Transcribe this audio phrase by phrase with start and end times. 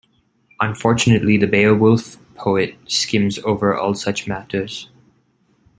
[0.59, 4.89] Unfortunately the "Beowulf" poet skims over all such matters.